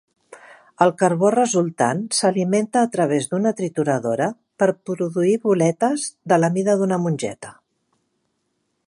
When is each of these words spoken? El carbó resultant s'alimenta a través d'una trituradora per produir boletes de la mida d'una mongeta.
El 0.85 0.93
carbó 1.01 1.29
resultant 1.35 2.01
s'alimenta 2.19 2.83
a 2.85 2.89
través 2.95 3.29
d'una 3.33 3.53
trituradora 3.61 4.31
per 4.63 4.71
produir 4.91 5.37
boletes 5.47 6.07
de 6.35 6.41
la 6.45 6.53
mida 6.57 6.79
d'una 6.81 7.01
mongeta. 7.07 7.57